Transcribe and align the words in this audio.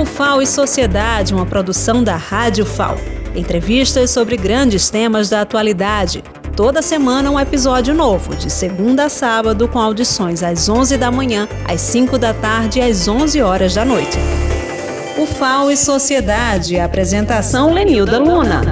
O 0.00 0.04
FAO 0.06 0.40
e 0.40 0.46
Sociedade, 0.46 1.34
uma 1.34 1.44
produção 1.44 2.02
da 2.02 2.16
Rádio 2.16 2.64
FAO. 2.64 2.96
Entrevistas 3.36 4.10
sobre 4.10 4.34
grandes 4.34 4.88
temas 4.88 5.28
da 5.28 5.42
atualidade. 5.42 6.24
Toda 6.56 6.80
semana 6.80 7.30
um 7.30 7.38
episódio 7.38 7.94
novo, 7.94 8.34
de 8.34 8.48
segunda 8.48 9.04
a 9.04 9.08
sábado, 9.10 9.68
com 9.68 9.78
audições 9.78 10.42
às 10.42 10.70
11 10.70 10.96
da 10.96 11.10
manhã, 11.10 11.46
às 11.68 11.82
5 11.82 12.16
da 12.16 12.32
tarde 12.32 12.78
e 12.78 12.82
às 12.82 13.06
11 13.08 13.42
horas 13.42 13.74
da 13.74 13.84
noite. 13.84 14.16
O 15.18 15.26
FAO 15.26 15.70
e 15.70 15.76
Sociedade, 15.76 16.80
apresentação 16.80 17.70
Lenilda 17.70 18.18
Luna. 18.18 18.62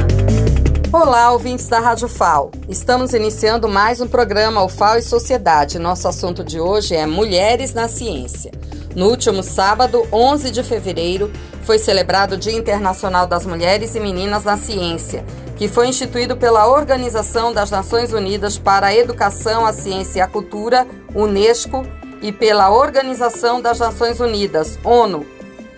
Olá, 0.90 1.32
ouvintes 1.32 1.68
da 1.68 1.78
Rádio 1.80 2.08
FAO. 2.08 2.50
Estamos 2.66 3.12
iniciando 3.12 3.68
mais 3.68 4.00
um 4.00 4.08
programa 4.08 4.64
O 4.64 4.70
FAO 4.70 4.96
e 4.96 5.02
Sociedade. 5.02 5.78
Nosso 5.78 6.08
assunto 6.08 6.42
de 6.42 6.58
hoje 6.58 6.96
é 6.96 7.04
Mulheres 7.04 7.74
na 7.74 7.86
Ciência. 7.88 8.50
No 8.96 9.10
último 9.10 9.42
sábado, 9.42 10.08
11 10.10 10.50
de 10.50 10.62
fevereiro, 10.62 11.30
foi 11.62 11.78
celebrado 11.78 12.36
o 12.36 12.38
Dia 12.38 12.54
Internacional 12.54 13.26
das 13.26 13.44
Mulheres 13.44 13.94
e 13.94 14.00
Meninas 14.00 14.44
na 14.44 14.56
Ciência, 14.56 15.26
que 15.58 15.68
foi 15.68 15.88
instituído 15.88 16.38
pela 16.38 16.66
Organização 16.66 17.52
das 17.52 17.70
Nações 17.70 18.14
Unidas 18.14 18.56
para 18.56 18.86
a 18.86 18.94
Educação, 18.94 19.66
a 19.66 19.74
Ciência 19.74 20.20
e 20.20 20.22
a 20.22 20.26
Cultura, 20.26 20.86
UNESCO, 21.14 21.84
e 22.22 22.32
pela 22.32 22.70
Organização 22.70 23.60
das 23.60 23.78
Nações 23.78 24.20
Unidas, 24.20 24.78
ONU, 24.82 25.26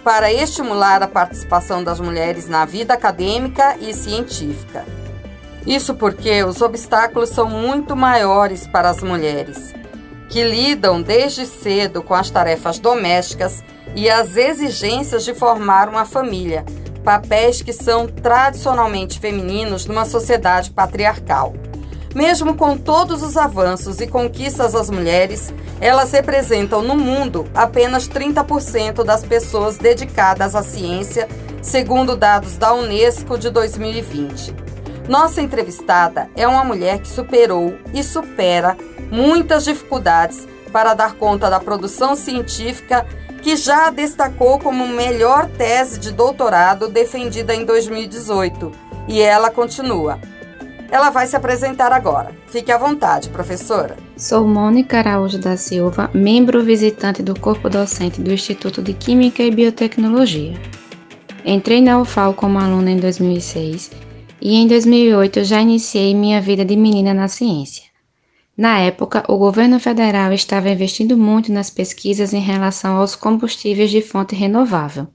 para 0.05 0.33
estimular 0.33 1.03
a 1.03 1.09
participação 1.09 1.83
das 1.83 1.99
mulheres 1.99 2.49
na 2.49 2.65
vida 2.65 2.95
acadêmica 2.95 3.77
e 3.81 3.93
científica. 3.93 5.00
Isso 5.67 5.95
porque 5.95 6.43
os 6.43 6.63
obstáculos 6.63 7.31
são 7.31 7.49
muito 7.49 7.95
maiores 7.95 8.67
para 8.67 8.89
as 8.89 9.03
mulheres, 9.03 9.75
que 10.29 10.43
lidam 10.43 11.03
desde 11.03 11.45
cedo 11.45 12.03
com 12.03 12.15
as 12.15 12.31
tarefas 12.31 12.79
domésticas 12.79 13.63
e 13.95 14.09
as 14.09 14.37
exigências 14.37 15.25
de 15.25 15.35
formar 15.35 15.89
uma 15.89 16.05
família, 16.05 16.65
papéis 17.05 17.61
que 17.61 17.73
são 17.73 18.07
tradicionalmente 18.07 19.19
femininos 19.19 19.87
numa 19.87 20.05
sociedade 20.05 20.71
patriarcal. 20.71 21.55
Mesmo 22.15 22.57
com 22.57 22.77
todos 22.77 23.23
os 23.23 23.37
avanços 23.37 24.01
e 24.01 24.07
conquistas 24.07 24.73
das 24.73 24.91
mulheres, 24.91 25.55
elas 25.81 26.11
representam 26.11 26.83
no 26.83 26.97
mundo 26.97 27.47
apenas 27.55 28.09
30% 28.09 29.05
das 29.05 29.23
pessoas 29.23 29.79
dedicadas 29.79 30.57
à 30.57 30.63
ciência, 30.63 31.29
segundo 31.63 32.17
dados 32.17 32.57
da 32.57 32.75
Unesco 32.75 33.39
de 33.39 33.49
2020. 33.51 34.70
Nossa 35.11 35.43
entrevistada 35.43 36.31
é 36.37 36.47
uma 36.47 36.63
mulher 36.63 37.01
que 37.01 37.09
superou 37.09 37.75
e 37.93 38.01
supera 38.01 38.79
muitas 39.11 39.65
dificuldades 39.65 40.47
para 40.71 40.95
dar 40.95 41.15
conta 41.15 41.51
da 41.51 41.59
produção 41.59 42.15
científica 42.15 43.05
que 43.43 43.57
já 43.57 43.91
destacou 43.91 44.61
como 44.61 44.87
melhor 44.87 45.49
tese 45.49 45.99
de 45.99 46.13
doutorado 46.13 46.87
defendida 46.87 47.53
em 47.53 47.65
2018. 47.65 48.71
E 49.09 49.21
ela 49.21 49.51
continua. 49.51 50.21
Ela 50.89 51.11
vai 51.11 51.27
se 51.27 51.35
apresentar 51.35 51.91
agora. 51.93 52.31
Fique 52.47 52.71
à 52.71 52.79
vontade, 52.79 53.31
professora. 53.31 53.97
Sou 54.17 54.47
Mônica 54.47 54.97
Araújo 54.97 55.39
da 55.39 55.57
Silva, 55.57 56.09
membro 56.15 56.63
visitante 56.63 57.21
do 57.21 57.37
corpo 57.37 57.69
docente 57.69 58.21
do 58.21 58.33
Instituto 58.33 58.81
de 58.81 58.93
Química 58.93 59.43
e 59.43 59.51
Biotecnologia. 59.51 60.55
Entrei 61.45 61.83
na 61.83 62.01
UFAL 62.01 62.33
como 62.33 62.61
aluna 62.61 62.93
em 62.93 62.97
2006 62.97 64.09
e 64.41 64.55
em 64.55 64.67
2008 64.67 65.45
já 65.45 65.61
iniciei 65.61 66.15
minha 66.15 66.41
vida 66.41 66.65
de 66.65 66.77
menina 66.77 67.13
na 67.13 67.29
ciência. 67.29 67.85
Na 68.57 68.79
época, 68.79 69.25
o 69.29 69.39
governo 69.39 69.81
federal 69.81 70.33
estava 70.33 70.69
investindo 70.69 71.17
muito 71.17 71.53
nas 71.53 71.71
pesquisas 71.71 72.33
em 72.33 72.41
relação 72.41 72.97
aos 72.97 73.17
combustíveis 73.17 73.91
de 73.91 74.03
fonte 74.03 74.35
renovável, 74.35 75.07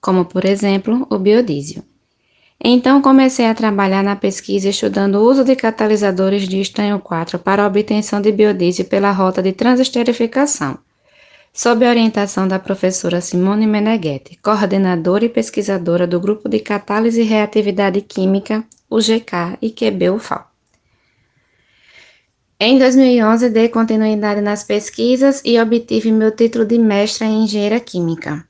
como 0.00 0.24
por 0.24 0.44
exemplo 0.44 1.06
o 1.10 1.18
biodiesel. 1.18 1.82
Então 2.62 3.02
comecei 3.02 3.46
a 3.46 3.54
trabalhar 3.54 4.02
na 4.02 4.16
pesquisa 4.16 4.68
estudando 4.68 5.16
o 5.16 5.30
uso 5.30 5.44
de 5.44 5.54
catalisadores 5.54 6.48
de 6.48 6.60
estanho 6.60 6.98
4 6.98 7.38
para 7.38 7.62
a 7.62 7.66
obtenção 7.66 8.20
de 8.20 8.32
biodiesel 8.32 8.86
pela 8.86 9.12
rota 9.12 9.42
de 9.42 9.52
transesterificação, 9.52 10.78
sob 11.56 11.86
a 11.86 11.88
orientação 11.88 12.46
da 12.46 12.58
professora 12.58 13.18
Simone 13.22 13.66
Meneghetti, 13.66 14.38
coordenadora 14.42 15.24
e 15.24 15.28
pesquisadora 15.30 16.06
do 16.06 16.20
Grupo 16.20 16.50
de 16.50 16.58
Catálise 16.58 17.22
e 17.22 17.24
Reatividade 17.24 18.02
Química, 18.02 18.62
UGK 18.90 19.56
e 19.62 19.70
QB-UFAL. 19.70 20.50
Em 22.60 22.78
2011, 22.78 23.48
dei 23.48 23.70
continuidade 23.70 24.42
nas 24.42 24.64
pesquisas 24.64 25.40
e 25.46 25.58
obtive 25.58 26.12
meu 26.12 26.30
título 26.30 26.66
de 26.66 26.78
mestra 26.78 27.26
em 27.26 27.44
Engenharia 27.44 27.80
Química. 27.80 28.46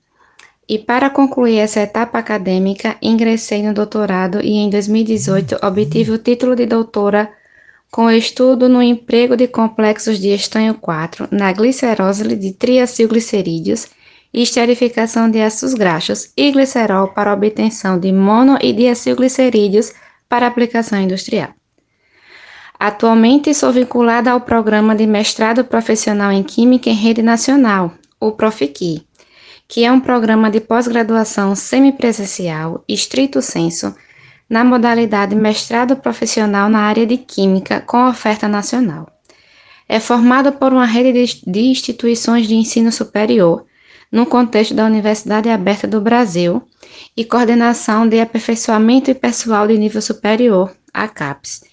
E 0.68 0.76
para 0.76 1.08
concluir 1.08 1.58
essa 1.58 1.80
etapa 1.80 2.18
acadêmica, 2.18 2.96
ingressei 3.00 3.62
no 3.62 3.72
doutorado 3.72 4.40
e 4.40 4.50
em 4.50 4.68
2018 4.68 5.58
obtive 5.62 6.10
o 6.10 6.18
título 6.18 6.56
de 6.56 6.66
doutora 6.66 7.30
com 7.96 8.10
estudo 8.10 8.68
no 8.68 8.82
emprego 8.82 9.38
de 9.38 9.48
complexos 9.48 10.18
de 10.18 10.28
estanho 10.28 10.74
4 10.74 11.28
na 11.30 11.50
glicerose 11.50 12.36
de 12.36 12.52
triacilglicerídeos 12.52 13.86
e 14.34 14.42
esterificação 14.42 15.30
de 15.30 15.40
ácidos 15.40 15.72
graxos 15.72 16.30
e 16.36 16.52
glicerol 16.52 17.08
para 17.08 17.32
obtenção 17.32 17.98
de 17.98 18.12
mono 18.12 18.58
e 18.60 18.74
diacilglicerídeos 18.74 19.94
para 20.28 20.46
aplicação 20.46 21.00
industrial. 21.00 21.54
Atualmente 22.78 23.54
sou 23.54 23.72
vinculada 23.72 24.30
ao 24.30 24.42
programa 24.42 24.94
de 24.94 25.06
mestrado 25.06 25.64
profissional 25.64 26.30
em 26.30 26.42
Química 26.42 26.90
em 26.90 26.94
rede 26.94 27.22
nacional, 27.22 27.94
o 28.20 28.30
Profiqui, 28.30 29.06
que 29.66 29.86
é 29.86 29.90
um 29.90 30.00
programa 30.00 30.50
de 30.50 30.60
pós-graduação 30.60 31.54
semipresencial, 31.54 32.84
estrito 32.86 33.40
senso, 33.40 33.94
na 34.48 34.64
modalidade 34.64 35.34
mestrado 35.34 35.96
profissional 35.96 36.68
na 36.68 36.80
área 36.80 37.06
de 37.06 37.16
Química 37.16 37.80
com 37.80 38.08
oferta 38.08 38.46
nacional. 38.46 39.08
É 39.88 40.00
formado 40.00 40.52
por 40.52 40.72
uma 40.72 40.86
rede 40.86 41.42
de 41.46 41.60
instituições 41.60 42.46
de 42.46 42.54
ensino 42.54 42.90
superior, 42.90 43.64
no 44.10 44.24
contexto 44.24 44.74
da 44.74 44.84
Universidade 44.84 45.48
Aberta 45.48 45.86
do 45.86 46.00
Brasil, 46.00 46.62
e 47.16 47.24
coordenação 47.24 48.08
de 48.08 48.20
aperfeiçoamento 48.20 49.10
e 49.10 49.14
pessoal 49.14 49.66
de 49.66 49.76
nível 49.76 50.00
superior, 50.00 50.72
a 50.92 51.08
CAPES, 51.08 51.64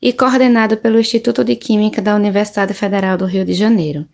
e 0.00 0.12
coordenado 0.12 0.76
pelo 0.76 0.98
Instituto 0.98 1.44
de 1.44 1.54
Química 1.54 2.00
da 2.00 2.14
Universidade 2.14 2.74
Federal 2.74 3.16
do 3.16 3.26
Rio 3.26 3.44
de 3.44 3.52
Janeiro, 3.52 4.06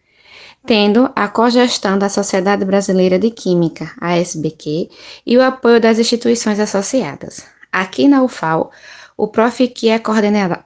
tendo 0.66 1.10
a 1.14 1.28
cogestão 1.28 1.98
da 1.98 2.08
Sociedade 2.08 2.64
Brasileira 2.64 3.18
de 3.18 3.30
Química, 3.30 3.92
a 4.00 4.16
SBQ, 4.16 4.88
e 5.26 5.36
o 5.36 5.42
apoio 5.42 5.80
das 5.80 5.98
instituições 5.98 6.58
associadas. 6.60 7.57
Aqui 7.72 8.08
na 8.08 8.22
UFAL, 8.22 8.70
o 9.16 9.28
PROFIQ 9.28 9.88
é 9.88 10.00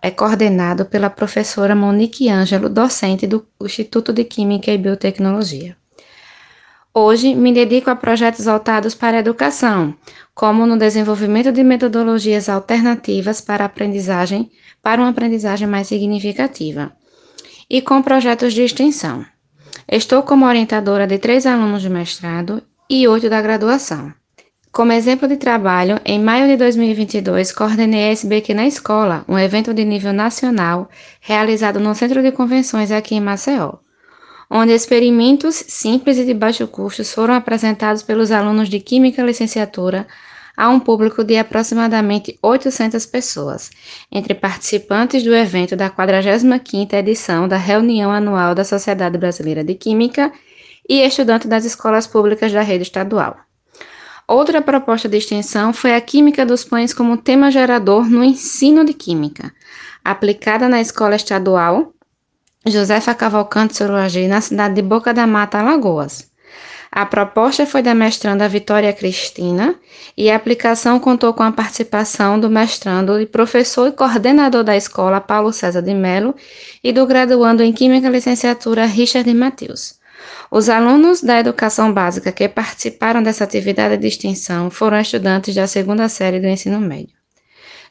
é 0.03 0.11
coordenado 0.11 0.85
pela 0.85 1.11
professora 1.11 1.75
Monique 1.75 2.29
Ângelo, 2.29 2.69
docente 2.69 3.27
do 3.27 3.47
Instituto 3.61 4.13
de 4.13 4.25
Química 4.25 4.71
e 4.71 4.79
Biotecnologia. 4.79 5.77
Hoje, 6.95 7.35
me 7.35 7.53
dedico 7.53 7.89
a 7.89 7.97
projetos 7.97 8.45
voltados 8.45 8.95
para 8.95 9.17
a 9.17 9.21
educação, 9.21 9.95
como 10.35 10.67
no 10.67 10.77
desenvolvimento 10.77 11.51
de 11.51 11.65
metodologias 11.65 12.51
alternativas 12.51 13.41
para 13.41 13.65
aprendizagem, 13.65 14.51
para 14.83 15.01
uma 15.01 15.09
aprendizagem 15.09 15.67
mais 15.67 15.87
significativa, 15.87 16.93
e 17.69 17.81
com 17.81 18.03
projetos 18.03 18.53
de 18.53 18.63
extensão. 18.63 19.25
Estou 19.89 20.23
como 20.23 20.47
orientadora 20.47 21.07
de 21.07 21.19
três 21.19 21.47
alunos 21.47 21.81
de 21.81 21.89
mestrado 21.89 22.63
e 22.89 23.09
oito 23.09 23.31
da 23.31 23.41
graduação. 23.41 24.13
Como 24.73 24.91
exemplo 24.91 25.29
de 25.29 25.37
trabalho, 25.37 26.01
em 26.03 26.19
maio 26.19 26.49
de 26.49 26.57
2022, 26.57 27.53
coordenei 27.53 28.09
a 28.09 28.13
SBQ 28.13 28.55
na 28.55 28.67
escola, 28.67 29.23
um 29.29 29.39
evento 29.39 29.75
de 29.75 29.85
nível 29.85 30.15
nacional 30.15 30.89
realizado 31.21 31.79
no 31.79 31.95
Centro 31.95 32.23
de 32.23 32.33
Convenções 32.33 32.91
aqui 32.91 33.15
em 33.15 33.21
Maceió, 33.21 33.75
onde 34.51 34.73
experimentos 34.73 35.57
simples 35.69 36.17
e 36.17 36.25
de 36.25 36.33
baixo 36.33 36.67
custo 36.67 37.05
foram 37.05 37.35
apresentados 37.35 38.03
pelos 38.03 38.33
alunos 38.33 38.71
de 38.71 38.81
Química 38.81 39.23
Licenciatura 39.23 40.07
a 40.57 40.71
um 40.71 40.81
público 40.81 41.23
de 41.23 41.37
aproximadamente 41.37 42.39
800 42.41 43.05
pessoas, 43.05 43.71
entre 44.11 44.33
participantes 44.33 45.23
do 45.23 45.35
evento 45.35 45.77
da 45.77 45.91
45ª 45.91 46.95
edição 46.95 47.47
da 47.47 47.59
reunião 47.59 48.11
anual 48.11 48.55
da 48.55 48.65
Sociedade 48.65 49.19
Brasileira 49.19 49.63
de 49.63 49.75
Química 49.75 50.33
e 50.89 51.03
estudantes 51.03 51.47
das 51.47 51.67
escolas 51.67 52.07
públicas 52.07 52.51
da 52.51 52.63
rede 52.63 52.85
estadual. 52.85 53.37
Outra 54.27 54.63
proposta 54.63 55.09
de 55.09 55.19
extensão 55.19 55.73
foi 55.73 55.95
a 55.95 56.01
Química 56.01 56.47
dos 56.47 56.65
Pães 56.65 56.95
como 56.95 57.17
tema 57.17 57.51
gerador 57.51 58.09
no 58.09 58.23
ensino 58.23 58.85
de 58.85 58.95
Química, 58.95 59.53
aplicada 60.05 60.69
na 60.69 60.81
Escola 60.81 61.17
Estadual 61.17 61.93
Josefa 62.65 63.13
Cavalcante 63.13 63.77
Sorojê, 63.77 64.29
na 64.29 64.41
cidade 64.41 64.77
de 64.77 64.83
Boca 64.83 65.13
da 65.13 65.27
Mata, 65.27 65.59
Alagoas. 65.59 66.31
A 66.93 67.05
proposta 67.05 67.67
foi 67.67 67.83
da 67.83 67.95
mestranda 67.95 68.49
Vitória 68.49 68.93
Cristina 68.93 69.75
e 70.17 70.31
a 70.31 70.37
aplicação 70.37 71.01
contou 71.01 71.33
com 71.35 71.43
a 71.43 71.51
participação 71.51 72.39
do 72.39 72.49
mestrando 72.49 73.19
e 73.21 73.27
professor 73.27 73.89
e 73.89 73.93
coordenador 73.93 74.63
da 74.63 74.77
escola 74.77 75.21
Paulo 75.21 75.53
César 75.53 75.83
de 75.83 75.95
Melo 75.95 76.35
e 76.85 76.93
do 76.93 77.05
graduando 77.07 77.63
em 77.63 77.73
Química 77.73 78.09
Licenciatura 78.09 78.85
Richard 78.85 79.33
Matheus. 79.35 80.02
Os 80.51 80.69
alunos 80.69 81.23
da 81.23 81.41
educação 81.41 81.93
básica 81.93 82.31
que 82.31 82.49
participaram 82.49 83.23
dessa 83.23 83.45
atividade 83.45 83.97
de 83.97 84.07
extensão 84.07 84.71
foram 84.71 85.01
estudantes 85.01 85.55
da 85.55 85.67
segunda 85.67 86.09
série 86.09 86.41
do 86.41 86.47
ensino 86.47 86.81
médio. 86.81 87.17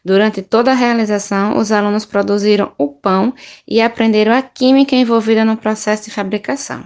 Durante 0.04 0.42
toda 0.42 0.72
a 0.72 0.76
realização, 0.76 1.58
os 1.58 1.72
alunos 1.72 2.06
produziram 2.06 2.74
o 2.78 2.88
pão 2.88 3.34
e 3.68 3.82
aprenderam 3.82 4.34
a 4.34 4.42
química 4.42 4.96
envolvida 4.96 5.46
no 5.46 5.58
processo 5.58 6.06
de 6.06 6.12
fabricação. 6.12 6.84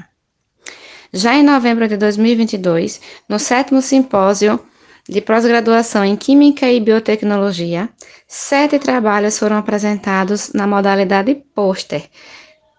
Já 1.14 1.34
em 1.34 1.44
novembro 1.44 1.88
de 1.88 1.96
2022, 1.96 3.00
no 3.30 3.40
sétimo 3.40 3.82
simpósio 3.82 4.60
de 5.08 5.22
pós-graduação 5.22 6.04
em 6.04 6.16
Química 6.18 6.70
e 6.70 6.80
Biotecnologia, 6.80 7.88
sete 8.28 8.80
trabalhos 8.80 9.40
foram 9.40 9.58
apresentados 9.58 10.52
na 10.52 10.68
modalidade 10.68 11.36
pôster, 11.54 12.10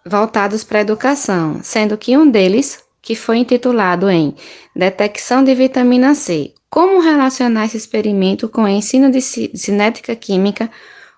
voltados 0.06 0.62
para 0.62 0.78
a 0.78 0.80
educação, 0.82 1.60
sendo 1.62 1.98
que 1.98 2.16
um 2.16 2.30
deles, 2.30 2.84
que 3.02 3.14
foi 3.14 3.38
intitulado 3.38 4.08
em 4.08 4.34
Detecção 4.74 5.42
de 5.42 5.54
Vitamina 5.54 6.14
C, 6.14 6.54
como 6.70 7.00
relacionar 7.00 7.66
esse 7.66 7.76
experimento 7.76 8.48
com 8.48 8.62
o 8.62 8.68
ensino 8.68 9.10
de 9.10 9.20
cinética 9.20 10.14
química 10.14 10.70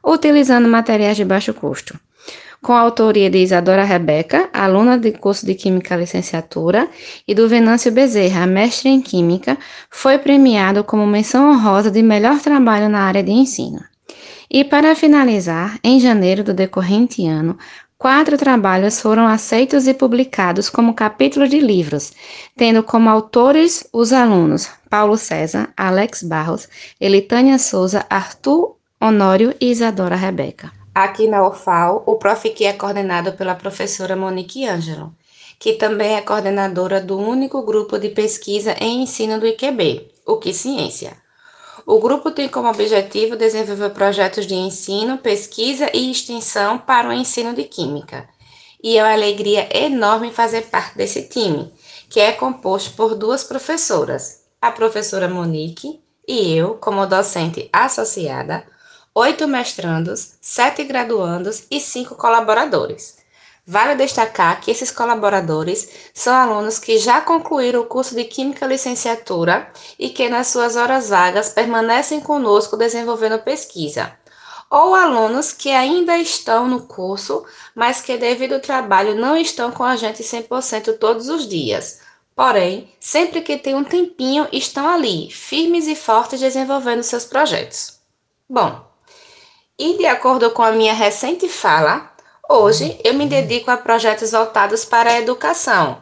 utilizando 0.05 0.69
materiais 0.69 1.17
de 1.17 1.25
baixo 1.25 1.53
custo 1.53 1.99
com 2.63 2.73
a 2.73 2.81
autoria 2.81 3.31
de 3.31 3.39
Isadora 3.39 3.85
Rebeca, 3.85 4.49
aluna 4.53 4.99
de 4.99 5.13
curso 5.13 5.47
de 5.47 5.55
Química 5.55 5.97
Licenciatura, 5.97 6.89
e 7.27 7.35
do 7.35 7.49
Venâncio 7.49 7.93
Bezerra, 7.93 8.47
mestre 8.47 8.89
em 8.89 9.01
Química, 9.01 9.57
foi 9.91 10.19
premiado 10.19 10.83
como 10.83 11.07
menção 11.07 11.51
honrosa 11.51 11.91
de 11.91 12.03
melhor 12.03 12.41
trabalho 12.41 12.89
na 12.89 13.01
área 13.01 13.23
de 13.23 13.31
ensino. 13.31 13.81
E 14.51 14.65
para 14.65 14.97
finalizar, 14.97 15.79
em 15.85 16.01
janeiro 16.01 16.43
do 16.43 16.55
decorrente 16.55 17.27
ano, 17.27 17.57
quatro 17.99 18.39
trabalhos 18.39 19.01
foram 19.01 19.27
aceitos 19.27 19.89
e 19.89 19.93
publicados 19.93 20.71
como 20.71 20.95
capítulos 20.95 21.51
de 21.51 21.59
livros, 21.59 22.13
tendo 22.57 22.83
como 22.83 23.11
autores 23.11 23.87
os 23.93 24.13
alunos 24.13 24.71
Paulo 24.89 25.17
César, 25.19 25.69
Alex 25.77 26.23
Barros, 26.23 26.69
Elitânia 27.01 27.59
Souza, 27.59 28.07
Arthur 28.09 28.77
Honório 29.01 29.55
e 29.61 29.71
Isadora 29.71 30.17
Rebeca. 30.17 30.73
Aqui 30.95 31.29
na 31.29 31.47
UFAL, 31.47 32.03
o 32.07 32.17
PROFIQ 32.17 32.65
é 32.65 32.73
coordenado 32.73 33.33
pela 33.33 33.55
professora 33.55 34.17
Monique 34.17 34.67
Ângelo, 34.67 35.15
que 35.59 35.75
também 35.75 36.17
é 36.17 36.21
coordenadora 36.21 37.01
do 37.01 37.19
único 37.19 37.63
grupo 37.63 37.99
de 37.99 38.09
pesquisa 38.09 38.75
em 38.81 39.03
ensino 39.03 39.39
do 39.39 39.47
IQB, 39.47 40.09
o 40.27 40.37
Que 40.37 40.53
Ciência. 40.53 41.17
O 41.91 41.99
grupo 42.01 42.31
tem 42.31 42.51
como 42.51 42.69
objetivo 42.69 43.35
desenvolver 43.35 43.89
projetos 43.95 44.47
de 44.47 44.55
ensino, 44.55 45.17
pesquisa 45.17 45.91
e 45.95 46.11
extensão 46.11 46.77
para 46.77 47.09
o 47.09 47.13
ensino 47.15 47.55
de 47.55 47.65
Química. 47.65 48.29
E 48.85 48.99
é 48.99 49.03
uma 49.03 49.15
alegria 49.15 49.67
enorme 49.75 50.31
fazer 50.31 50.67
parte 50.67 50.99
desse 50.99 51.23
time, 51.23 51.73
que 52.11 52.21
é 52.21 52.33
composto 52.33 52.91
por 52.91 53.15
duas 53.15 53.43
professoras, 53.43 54.43
a 54.61 54.71
professora 54.71 55.31
Monique 55.31 55.99
e 56.29 56.55
eu, 56.55 56.75
como 56.75 57.07
docente 57.07 57.71
associada, 57.73 58.67
oito 59.15 59.49
mestrandos, 59.49 60.35
sete 60.43 60.85
graduandos 60.85 61.65
e 61.71 61.81
cinco 61.81 62.15
colaboradores. 62.17 63.17
Vale 63.71 63.97
destacar 63.97 64.63
que 64.63 64.71
esses 64.71 64.91
colaboradores 64.91 65.91
são 66.15 66.35
alunos 66.35 66.79
que 66.79 66.97
já 66.97 67.21
concluíram 67.21 67.83
o 67.83 67.85
curso 67.85 68.15
de 68.15 68.25
Química 68.25 68.67
Licenciatura 68.67 69.71
e 69.99 70.09
que, 70.09 70.27
nas 70.31 70.47
suas 70.47 70.75
horas 70.75 71.11
vagas, 71.11 71.51
permanecem 71.51 72.19
conosco 72.19 72.79
desenvolvendo 72.79 73.39
pesquisa, 73.41 74.17
ou 74.71 74.95
alunos 74.95 75.53
que 75.53 75.69
ainda 75.69 76.17
estão 76.17 76.67
no 76.67 76.85
curso, 76.85 77.45
mas 77.75 78.01
que, 78.01 78.17
devido 78.17 78.55
ao 78.55 78.61
trabalho, 78.61 79.15
não 79.15 79.37
estão 79.37 79.71
com 79.71 79.85
a 79.85 79.97
gente 79.97 80.23
100% 80.23 80.97
todos 80.97 81.29
os 81.29 81.47
dias. 81.47 82.01
Porém, 82.35 82.91
sempre 82.99 83.43
que 83.43 83.59
tem 83.59 83.75
um 83.75 83.85
tempinho, 83.85 84.49
estão 84.51 84.89
ali, 84.89 85.31
firmes 85.31 85.87
e 85.87 85.95
fortes, 85.95 86.41
desenvolvendo 86.41 87.03
seus 87.03 87.27
projetos. 87.27 87.99
Bom, 88.49 88.83
e 89.79 89.99
de 89.99 90.07
acordo 90.07 90.53
com 90.53 90.63
a 90.63 90.73
minha 90.73 90.95
recente 90.95 91.51
fala, 91.51 92.17
hoje 92.49 92.99
eu 93.05 93.15
me 93.15 93.27
dedico 93.27 93.71
a 93.71 93.77
projetos 93.77 94.33
voltados 94.33 94.85
para 94.85 95.11
a 95.11 95.19
educação, 95.19 95.99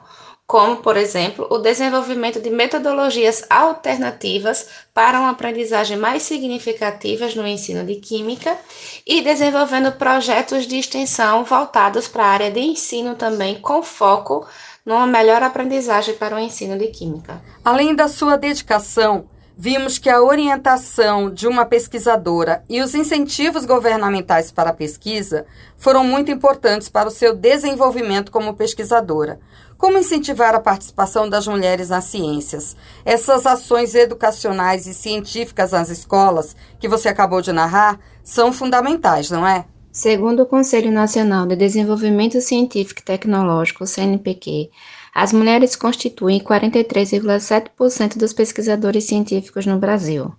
como, 0.46 0.76
por 0.76 0.96
exemplo, 0.96 1.46
o 1.50 1.58
desenvolvimento 1.58 2.40
de 2.40 2.50
metodologias 2.50 3.44
alternativas 3.50 4.69
para 4.94 5.19
uma 5.19 5.31
aprendizagem 5.31 5.96
mais 5.96 6.22
significativa 6.22 7.26
no 7.34 7.46
ensino 7.46 7.84
de 7.84 7.96
química 7.96 8.56
e 9.04 9.22
desenvolvendo 9.22 9.90
projetos 9.93 10.66
de 10.66 10.78
extensão 10.78 11.43
voltados 11.44 12.06
para 12.06 12.25
a 12.25 12.28
área 12.28 12.50
de 12.50 12.60
ensino 12.60 13.16
também, 13.16 13.60
com 13.60 13.82
foco 13.82 14.46
numa 14.84 15.06
melhor 15.06 15.43
aprendizagem 15.43 16.14
para 16.14 16.37
o 16.37 16.38
ensino 16.38 16.78
de 16.78 16.87
química. 16.87 17.43
Além 17.64 17.93
da 17.93 18.06
sua 18.06 18.37
dedicação, 18.37 19.28
vimos 19.56 19.99
que 19.99 20.11
a 20.11 20.23
orientação 20.23 21.31
de 21.31 21.49
uma 21.49 21.64
pesquisadora 21.64 22.62
e 22.69 22.82
os 22.82 22.94
incentivos 22.94 23.64
governamentais 23.64 24.53
para 24.53 24.69
a 24.69 24.75
pesquisa 24.75 25.47
foram 25.79 26.05
muito 26.05 26.31
importantes 26.31 26.91
para 26.91 27.08
o 27.08 27.11
seu 27.12 27.35
desenvolvimento 27.35 28.31
como 28.31 28.53
pesquisadora. 28.53 29.41
Como 29.79 29.97
incentivar 29.99 30.55
a 30.55 30.61
participação 30.61 31.29
das 31.29 31.47
mulheres 31.47 31.88
nas 31.88 32.05
ciências? 32.05 32.76
Essas 33.05 33.47
ações 33.47 33.94
educacionais 33.94 34.87
e 34.87 34.93
científicas 34.93 35.73
nas 35.73 35.88
escolas, 35.88 36.55
que 36.79 36.88
você 36.88 37.08
acabou 37.08 37.41
de 37.41 37.53
narrar, 37.53 37.99
são 38.23 38.53
fundamentais, 38.53 39.31
não 39.31 39.47
é? 39.47 39.64
Segundo 39.91 40.43
o 40.43 40.47
Conselho 40.47 40.91
Nacional 40.93 41.47
de 41.47 41.56
Desenvolvimento 41.56 42.38
Científico 42.43 43.00
e 43.00 43.05
Tecnológico, 43.05 43.87
CNPq, 43.87 44.70
as 45.19 45.33
mulheres 45.33 45.75
constituem 45.75 46.39
43,7% 46.41 48.19
dos 48.19 48.35
pesquisadores 48.35 49.05
científicos 49.05 49.65
no 49.65 49.79
Brasil. 49.79 50.31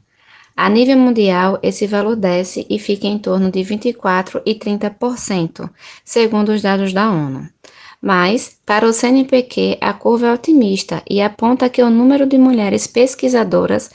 A 0.55 0.69
nível 0.69 0.95
mundial, 0.97 1.57
esse 1.63 1.87
valor 1.87 2.15
desce 2.15 2.63
e 2.69 2.77
fica 2.77 3.07
em 3.07 3.17
torno 3.17 3.49
de 3.49 3.61
24% 3.61 4.39
e 4.45 4.53
30%, 4.53 5.67
segundo 6.05 6.49
os 6.49 6.61
dados 6.61 6.93
da 6.93 7.09
ONU. 7.09 7.49
Mas, 7.99 8.59
para 8.63 8.87
o 8.87 8.93
CNPq, 8.93 9.79
a 9.81 9.93
curva 9.93 10.27
é 10.27 10.33
otimista 10.33 11.01
e 11.09 11.23
aponta 11.23 11.69
que 11.69 11.81
o 11.81 11.89
número 11.89 12.27
de 12.27 12.37
mulheres 12.37 12.85
pesquisadoras 12.85 13.89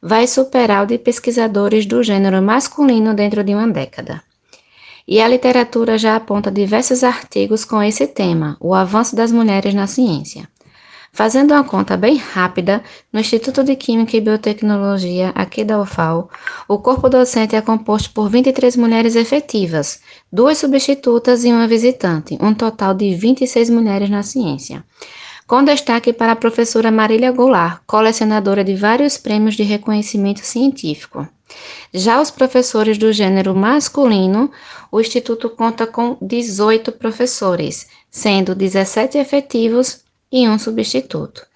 vai 0.00 0.28
superar 0.28 0.84
o 0.84 0.86
de 0.86 0.98
pesquisadores 0.98 1.84
do 1.84 2.00
gênero 2.00 2.40
masculino 2.40 3.12
dentro 3.12 3.42
de 3.42 3.56
uma 3.56 3.66
década. 3.66 4.22
E 5.10 5.22
a 5.22 5.26
literatura 5.26 5.96
já 5.96 6.16
aponta 6.16 6.50
diversos 6.50 7.02
artigos 7.02 7.64
com 7.64 7.82
esse 7.82 8.06
tema, 8.06 8.58
o 8.60 8.74
avanço 8.74 9.16
das 9.16 9.32
mulheres 9.32 9.72
na 9.72 9.86
ciência. 9.86 10.46
Fazendo 11.10 11.54
uma 11.54 11.64
conta 11.64 11.96
bem 11.96 12.16
rápida, 12.16 12.82
no 13.10 13.18
Instituto 13.18 13.64
de 13.64 13.74
Química 13.74 14.14
e 14.18 14.20
Biotecnologia, 14.20 15.32
aqui 15.34 15.64
da 15.64 15.80
UFAL, 15.80 16.28
o 16.68 16.78
corpo 16.78 17.08
docente 17.08 17.56
é 17.56 17.62
composto 17.62 18.10
por 18.10 18.28
23 18.28 18.76
mulheres 18.76 19.16
efetivas, 19.16 20.02
duas 20.30 20.58
substitutas 20.58 21.42
e 21.42 21.48
uma 21.48 21.66
visitante, 21.66 22.36
um 22.38 22.52
total 22.52 22.92
de 22.92 23.14
26 23.14 23.70
mulheres 23.70 24.10
na 24.10 24.22
ciência. 24.22 24.84
Com 25.46 25.64
destaque 25.64 26.12
para 26.12 26.32
a 26.32 26.36
professora 26.36 26.90
Marília 26.90 27.32
Goulart, 27.32 27.80
colecionadora 27.86 28.62
de 28.62 28.74
vários 28.74 29.16
prêmios 29.16 29.56
de 29.56 29.62
reconhecimento 29.62 30.40
científico. 30.40 31.26
Já 31.92 32.20
os 32.20 32.30
professores 32.30 32.98
do 32.98 33.12
gênero 33.12 33.54
masculino, 33.54 34.50
o 34.90 35.00
Instituto 35.00 35.48
conta 35.48 35.86
com 35.86 36.16
18 36.20 36.92
professores, 36.92 37.88
sendo 38.10 38.54
17 38.54 39.18
efetivos 39.18 40.04
e 40.30 40.48
um 40.48 40.58
substituto. 40.58 41.46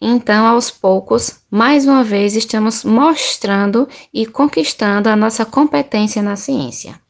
Então, 0.00 0.46
aos 0.46 0.70
poucos, 0.70 1.40
mais 1.50 1.86
uma 1.86 2.04
vez, 2.04 2.34
estamos 2.34 2.84
mostrando 2.84 3.88
e 4.12 4.26
conquistando 4.26 5.08
a 5.08 5.16
nossa 5.16 5.44
competência 5.44 6.22
na 6.22 6.36
ciência. 6.36 7.03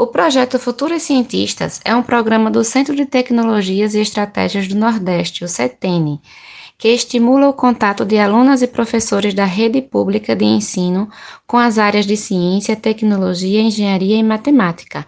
O 0.00 0.06
projeto 0.06 0.60
Futuras 0.60 1.02
Cientistas 1.02 1.80
é 1.84 1.92
um 1.92 2.04
programa 2.04 2.52
do 2.52 2.62
Centro 2.62 2.94
de 2.94 3.04
Tecnologias 3.04 3.96
e 3.96 4.00
Estratégias 4.00 4.68
do 4.68 4.76
Nordeste, 4.76 5.42
o 5.42 5.48
CETENE, 5.48 6.20
que 6.78 6.86
estimula 6.86 7.48
o 7.48 7.52
contato 7.52 8.04
de 8.04 8.16
alunas 8.16 8.62
e 8.62 8.68
professores 8.68 9.34
da 9.34 9.44
rede 9.44 9.82
pública 9.82 10.36
de 10.36 10.44
ensino 10.44 11.10
com 11.48 11.56
as 11.56 11.78
áreas 11.78 12.06
de 12.06 12.16
ciência, 12.16 12.76
tecnologia, 12.76 13.60
engenharia 13.60 14.16
e 14.16 14.22
matemática, 14.22 15.04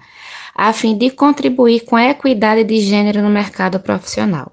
a 0.52 0.72
fim 0.72 0.98
de 0.98 1.08
contribuir 1.10 1.84
com 1.84 1.94
a 1.94 2.10
equidade 2.10 2.64
de 2.64 2.80
gênero 2.80 3.22
no 3.22 3.30
mercado 3.30 3.78
profissional. 3.78 4.50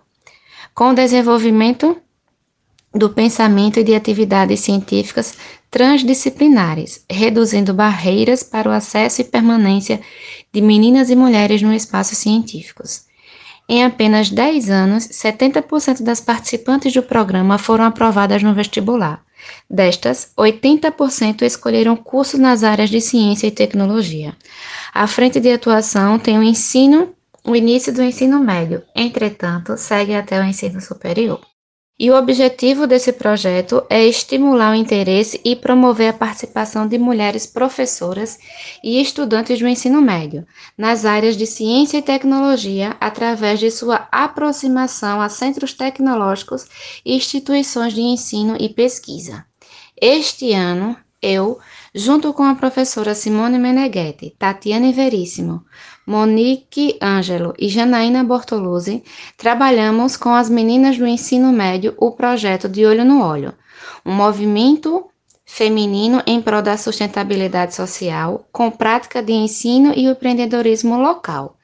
Com 0.71 0.91
o 0.91 0.93
desenvolvimento 0.93 1.97
do 2.93 3.09
pensamento 3.09 3.79
e 3.79 3.83
de 3.83 3.95
atividades 3.95 4.59
científicas 4.59 5.35
transdisciplinares, 5.69 7.03
reduzindo 7.09 7.73
barreiras 7.73 8.43
para 8.43 8.69
o 8.69 8.71
acesso 8.71 9.21
e 9.21 9.25
permanência 9.25 10.01
de 10.51 10.61
meninas 10.61 11.09
e 11.09 11.15
mulheres 11.15 11.61
no 11.61 11.73
espaço 11.73 12.15
científicos. 12.15 13.05
Em 13.69 13.83
apenas 13.83 14.29
10 14.29 14.69
anos, 14.69 15.07
70% 15.09 16.01
das 16.01 16.21
participantes 16.21 16.93
do 16.93 17.03
programa 17.03 17.57
foram 17.57 17.83
aprovadas 17.83 18.41
no 18.41 18.53
vestibular. 18.53 19.21
Destas, 19.69 20.31
80% 20.37 21.41
escolheram 21.41 21.95
cursos 21.95 22.39
nas 22.39 22.63
áreas 22.63 22.89
de 22.89 23.01
ciência 23.01 23.47
e 23.47 23.51
tecnologia. 23.51 24.35
A 24.93 25.05
frente 25.05 25.39
de 25.39 25.51
atuação 25.51 26.17
tem 26.17 26.39
o 26.39 26.43
ensino 26.43 27.13
o 27.47 27.55
início 27.55 27.93
do 27.93 28.03
ensino 28.03 28.41
médio, 28.41 28.83
entretanto, 28.93 29.77
segue 29.77 30.13
até 30.13 30.37
o 30.37 30.43
ensino 30.43 30.81
superior. 30.81 31.39
E 31.99 32.11
o 32.11 32.15
objetivo 32.15 32.85
desse 32.85 33.11
projeto 33.11 33.83
é 33.89 34.05
estimular 34.05 34.71
o 34.71 34.75
interesse 34.75 35.41
e 35.43 35.55
promover 35.55 36.09
a 36.09 36.13
participação 36.13 36.87
de 36.87 36.95
mulheres 36.99 37.47
professoras 37.47 38.37
e 38.83 39.01
estudantes 39.01 39.57
do 39.57 39.67
ensino 39.67 39.99
médio 39.99 40.45
nas 40.77 41.05
áreas 41.05 41.35
de 41.35 41.47
ciência 41.47 41.97
e 41.97 42.03
tecnologia 42.03 42.95
através 42.99 43.59
de 43.59 43.71
sua 43.71 44.07
aproximação 44.11 45.19
a 45.19 45.27
centros 45.27 45.73
tecnológicos 45.73 46.67
e 47.03 47.15
instituições 47.15 47.93
de 47.93 48.01
ensino 48.01 48.55
e 48.59 48.69
pesquisa. 48.69 49.43
Este 49.99 50.53
ano, 50.53 50.95
eu, 51.19 51.57
junto 51.95 52.31
com 52.31 52.43
a 52.43 52.53
professora 52.53 53.15
Simone 53.15 53.57
Meneghetti, 53.57 54.35
Tatiane 54.37 54.93
Veríssimo, 54.93 55.65
Monique 56.07 56.97
Ângelo 57.01 57.53
e 57.59 57.67
Janaína 57.67 58.23
Bortoluzzi, 58.23 59.03
trabalhamos 59.35 60.15
com 60.15 60.33
as 60.33 60.49
meninas 60.49 60.97
do 60.97 61.05
ensino 61.05 61.51
médio 61.51 61.93
o 61.97 62.11
projeto 62.11 62.69
De 62.69 62.85
Olho 62.85 63.03
no 63.03 63.21
Olho, 63.21 63.53
um 64.05 64.13
movimento 64.13 65.05
feminino 65.45 66.23
em 66.25 66.41
prol 66.41 66.61
da 66.61 66.77
sustentabilidade 66.77 67.75
social, 67.75 68.47
com 68.53 68.71
prática 68.71 69.21
de 69.21 69.33
ensino 69.33 69.91
e 69.93 70.05
empreendedorismo 70.05 70.97
local. 70.97 71.56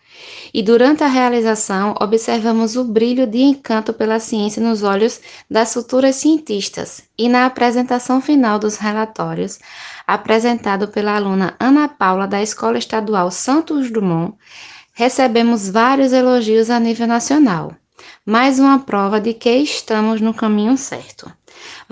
E 0.53 0.61
durante 0.61 1.03
a 1.03 1.07
realização, 1.07 1.95
observamos 1.99 2.75
o 2.75 2.83
brilho 2.83 3.25
de 3.25 3.39
encanto 3.39 3.91
pela 3.91 4.19
ciência 4.19 4.61
nos 4.61 4.83
olhos 4.83 5.19
das 5.49 5.73
futuras 5.73 6.17
cientistas, 6.17 7.01
e 7.17 7.27
na 7.27 7.47
apresentação 7.47 8.21
final 8.21 8.59
dos 8.59 8.77
relatórios, 8.77 9.57
apresentado 10.05 10.87
pela 10.87 11.15
aluna 11.15 11.55
Ana 11.59 11.87
Paula 11.87 12.27
da 12.27 12.39
Escola 12.39 12.77
Estadual 12.77 13.31
Santos 13.31 13.89
Dumont, 13.89 14.35
recebemos 14.93 15.69
vários 15.69 16.13
elogios 16.13 16.69
a 16.69 16.79
nível 16.79 17.07
nacional. 17.07 17.75
Mais 18.23 18.59
uma 18.59 18.77
prova 18.77 19.19
de 19.19 19.33
que 19.33 19.49
estamos 19.49 20.21
no 20.21 20.35
caminho 20.35 20.77
certo. 20.77 21.31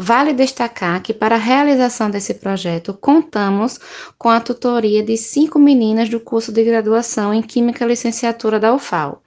Vale 0.04 0.34
destacar 0.34 1.00
que, 1.04 1.14
para 1.14 1.36
a 1.36 1.38
realização 1.38 2.10
desse 2.10 2.34
projeto, 2.34 2.92
contamos 2.92 3.80
com 4.18 4.30
a 4.30 4.42
tutoria 4.42 5.04
de 5.04 5.16
cinco 5.16 5.60
meninas 5.60 6.10
do 6.10 6.20
curso 6.20 6.52
de 6.52 6.64
graduação 6.64 7.32
em 7.32 7.40
Química 7.40 7.86
Licenciatura 7.86 8.60
da 8.60 8.74
UFAL. 8.74 9.22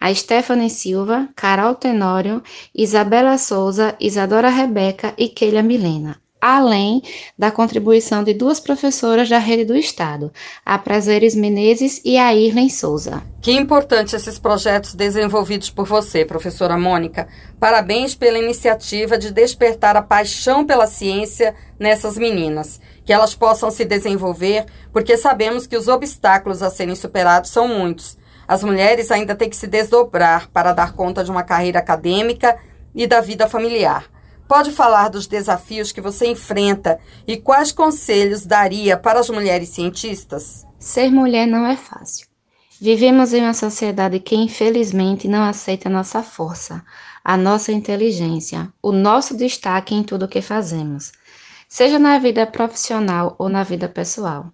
A 0.00 0.12
Stephanie 0.12 0.68
Silva, 0.68 1.28
Carol 1.36 1.76
Tenório, 1.76 2.42
Isabela 2.74 3.38
Souza, 3.38 3.94
Isadora 4.00 4.48
Rebeca 4.48 5.14
e 5.16 5.28
Keila 5.28 5.62
Milena 5.62 6.20
além 6.40 7.02
da 7.38 7.50
contribuição 7.50 8.22
de 8.22 8.34
duas 8.34 8.60
professoras 8.60 9.28
da 9.28 9.38
rede 9.38 9.64
do 9.64 9.74
Estado, 9.74 10.32
a 10.64 10.78
Prazeres 10.78 11.34
Menezes 11.34 12.00
e 12.04 12.16
a 12.18 12.34
Irlen 12.34 12.68
Souza. 12.68 13.22
Que 13.40 13.52
importante 13.52 14.14
esses 14.14 14.38
projetos 14.38 14.94
desenvolvidos 14.94 15.70
por 15.70 15.86
você, 15.86 16.24
professora 16.24 16.76
Mônica. 16.76 17.28
Parabéns 17.58 18.14
pela 18.14 18.38
iniciativa 18.38 19.16
de 19.16 19.32
despertar 19.32 19.96
a 19.96 20.02
paixão 20.02 20.64
pela 20.64 20.86
ciência 20.86 21.54
nessas 21.78 22.16
meninas. 22.16 22.80
Que 23.04 23.12
elas 23.12 23.34
possam 23.34 23.70
se 23.70 23.84
desenvolver, 23.84 24.66
porque 24.92 25.16
sabemos 25.16 25.66
que 25.66 25.76
os 25.76 25.88
obstáculos 25.88 26.62
a 26.62 26.70
serem 26.70 26.94
superados 26.94 27.50
são 27.50 27.68
muitos. 27.68 28.18
As 28.48 28.62
mulheres 28.62 29.10
ainda 29.10 29.34
têm 29.34 29.50
que 29.50 29.56
se 29.56 29.66
desdobrar 29.66 30.48
para 30.50 30.72
dar 30.72 30.92
conta 30.92 31.24
de 31.24 31.30
uma 31.30 31.42
carreira 31.42 31.80
acadêmica 31.80 32.56
e 32.94 33.06
da 33.06 33.20
vida 33.20 33.48
familiar. 33.48 34.15
Pode 34.48 34.70
falar 34.70 35.08
dos 35.08 35.26
desafios 35.26 35.90
que 35.90 36.00
você 36.00 36.28
enfrenta 36.28 37.00
e 37.26 37.36
quais 37.36 37.72
conselhos 37.72 38.46
daria 38.46 38.96
para 38.96 39.18
as 39.18 39.28
mulheres 39.28 39.70
cientistas? 39.70 40.64
Ser 40.78 41.10
mulher 41.10 41.48
não 41.48 41.66
é 41.66 41.76
fácil. 41.76 42.28
Vivemos 42.80 43.32
em 43.32 43.42
uma 43.42 43.54
sociedade 43.54 44.20
que 44.20 44.36
infelizmente 44.36 45.26
não 45.26 45.42
aceita 45.42 45.88
a 45.88 45.92
nossa 45.92 46.22
força, 46.22 46.84
a 47.24 47.36
nossa 47.36 47.72
inteligência, 47.72 48.72
o 48.80 48.92
nosso 48.92 49.36
destaque 49.36 49.96
em 49.96 50.04
tudo 50.04 50.26
o 50.26 50.28
que 50.28 50.40
fazemos, 50.40 51.10
seja 51.68 51.98
na 51.98 52.16
vida 52.20 52.46
profissional 52.46 53.34
ou 53.40 53.48
na 53.48 53.64
vida 53.64 53.88
pessoal. 53.88 54.52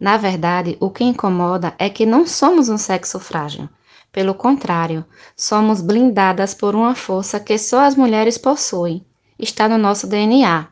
Na 0.00 0.16
verdade, 0.16 0.76
o 0.80 0.90
que 0.90 1.04
incomoda 1.04 1.74
é 1.78 1.88
que 1.88 2.04
não 2.04 2.26
somos 2.26 2.68
um 2.68 2.78
sexo 2.78 3.20
frágil. 3.20 3.68
Pelo 4.10 4.34
contrário, 4.34 5.04
somos 5.36 5.80
blindadas 5.80 6.54
por 6.54 6.74
uma 6.74 6.96
força 6.96 7.38
que 7.38 7.56
só 7.56 7.80
as 7.80 7.94
mulheres 7.94 8.36
possuem 8.36 9.06
está 9.38 9.68
no 9.68 9.78
nosso 9.78 10.06
DNA. 10.06 10.68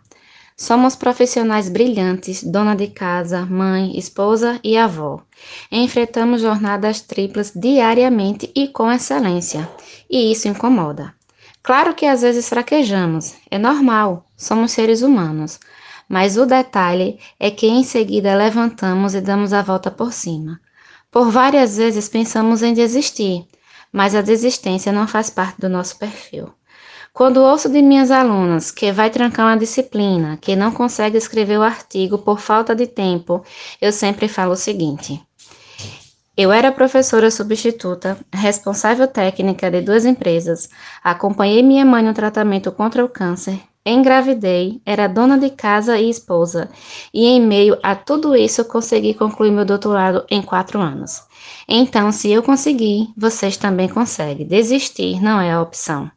Somos 0.56 0.96
profissionais 0.96 1.68
brilhantes, 1.68 2.42
dona 2.42 2.74
de 2.74 2.86
casa, 2.86 3.44
mãe, 3.44 3.96
esposa 3.98 4.58
e 4.64 4.76
avó. 4.76 5.20
Enfrentamos 5.70 6.40
jornadas 6.40 7.02
triplas 7.02 7.52
diariamente 7.54 8.50
e 8.54 8.66
com 8.68 8.90
excelência, 8.90 9.68
e 10.08 10.32
isso 10.32 10.48
incomoda. 10.48 11.14
Claro 11.62 11.94
que 11.94 12.06
às 12.06 12.22
vezes 12.22 12.48
fraquejamos, 12.48 13.34
é 13.50 13.58
normal, 13.58 14.24
somos 14.36 14.72
seres 14.72 15.02
humanos, 15.02 15.60
mas 16.08 16.36
o 16.36 16.46
detalhe 16.46 17.18
é 17.38 17.50
que 17.50 17.66
em 17.66 17.82
seguida 17.82 18.34
levantamos 18.34 19.14
e 19.14 19.20
damos 19.20 19.52
a 19.52 19.62
volta 19.62 19.90
por 19.90 20.12
cima. 20.12 20.60
Por 21.10 21.30
várias 21.30 21.76
vezes 21.76 22.08
pensamos 22.08 22.62
em 22.62 22.72
desistir, 22.72 23.46
mas 23.92 24.14
a 24.14 24.22
desistência 24.22 24.92
não 24.92 25.06
faz 25.06 25.28
parte 25.28 25.60
do 25.60 25.68
nosso 25.68 25.98
perfil. 25.98 26.50
Quando 27.16 27.38
ouço 27.38 27.70
de 27.70 27.80
minhas 27.80 28.10
alunas 28.10 28.70
que 28.70 28.92
vai 28.92 29.08
trancar 29.08 29.46
uma 29.46 29.56
disciplina, 29.56 30.36
que 30.36 30.54
não 30.54 30.70
consegue 30.70 31.16
escrever 31.16 31.58
o 31.58 31.62
artigo 31.62 32.18
por 32.18 32.38
falta 32.38 32.76
de 32.76 32.86
tempo, 32.86 33.42
eu 33.80 33.90
sempre 33.90 34.28
falo 34.28 34.52
o 34.52 34.54
seguinte: 34.54 35.18
eu 36.36 36.52
era 36.52 36.70
professora 36.70 37.30
substituta, 37.30 38.18
responsável 38.30 39.08
técnica 39.08 39.70
de 39.70 39.80
duas 39.80 40.04
empresas, 40.04 40.68
acompanhei 41.02 41.62
minha 41.62 41.86
mãe 41.86 42.02
no 42.02 42.12
tratamento 42.12 42.70
contra 42.70 43.02
o 43.02 43.08
câncer, 43.08 43.58
engravidei, 43.86 44.82
era 44.84 45.06
dona 45.06 45.38
de 45.38 45.48
casa 45.48 45.98
e 45.98 46.10
esposa, 46.10 46.68
e 47.14 47.24
em 47.24 47.40
meio 47.40 47.78
a 47.82 47.96
tudo 47.96 48.36
isso 48.36 48.62
consegui 48.66 49.14
concluir 49.14 49.52
meu 49.52 49.64
doutorado 49.64 50.22
em 50.30 50.42
quatro 50.42 50.80
anos. 50.80 51.22
Então, 51.66 52.12
se 52.12 52.30
eu 52.30 52.42
conseguir, 52.42 53.08
vocês 53.16 53.56
também 53.56 53.88
conseguem. 53.88 54.46
Desistir 54.46 55.18
não 55.22 55.40
é 55.40 55.50
a 55.50 55.62
opção. 55.62 56.10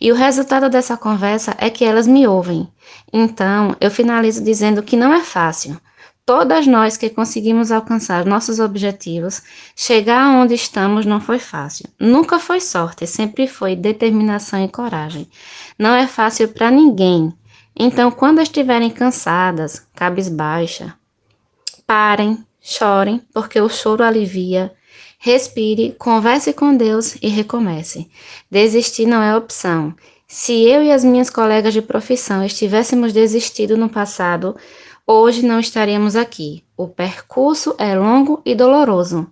E 0.00 0.10
o 0.10 0.14
resultado 0.14 0.70
dessa 0.70 0.96
conversa 0.96 1.54
é 1.58 1.68
que 1.68 1.84
elas 1.84 2.06
me 2.06 2.26
ouvem. 2.26 2.66
Então, 3.12 3.76
eu 3.80 3.90
finalizo 3.90 4.42
dizendo 4.42 4.82
que 4.82 4.96
não 4.96 5.12
é 5.12 5.20
fácil. 5.20 5.78
Todas 6.24 6.66
nós 6.66 6.96
que 6.96 7.10
conseguimos 7.10 7.72
alcançar 7.72 8.24
nossos 8.24 8.60
objetivos, 8.60 9.42
chegar 9.74 10.30
onde 10.30 10.54
estamos 10.54 11.04
não 11.04 11.20
foi 11.20 11.38
fácil. 11.38 11.88
Nunca 11.98 12.38
foi 12.38 12.60
sorte, 12.60 13.06
sempre 13.06 13.46
foi 13.46 13.74
determinação 13.74 14.64
e 14.64 14.68
coragem. 14.68 15.28
Não 15.78 15.94
é 15.94 16.06
fácil 16.06 16.48
para 16.48 16.70
ninguém. 16.70 17.34
Então, 17.76 18.10
quando 18.10 18.40
estiverem 18.40 18.90
cansadas, 18.90 19.86
cabisbaixa, 19.94 20.94
parem, 21.86 22.44
chorem, 22.60 23.20
porque 23.34 23.60
o 23.60 23.68
choro 23.68 24.04
alivia, 24.04 24.72
Respire, 25.22 25.94
converse 25.98 26.50
com 26.54 26.74
Deus 26.74 27.14
e 27.20 27.28
recomece. 27.28 28.08
Desistir 28.50 29.04
não 29.04 29.22
é 29.22 29.36
opção. 29.36 29.94
Se 30.26 30.64
eu 30.66 30.82
e 30.82 30.90
as 30.90 31.04
minhas 31.04 31.28
colegas 31.28 31.74
de 31.74 31.82
profissão 31.82 32.42
estivéssemos 32.42 33.12
desistido 33.12 33.76
no 33.76 33.90
passado, 33.90 34.56
hoje 35.06 35.44
não 35.44 35.60
estaríamos 35.60 36.16
aqui. 36.16 36.64
O 36.74 36.88
percurso 36.88 37.74
é 37.76 37.94
longo 37.94 38.40
e 38.46 38.54
doloroso, 38.54 39.26